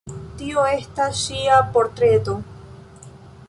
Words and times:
Tio 0.37 0.63
estas 0.69 1.21
ŝia 1.27 1.59
portreto. 1.77 2.39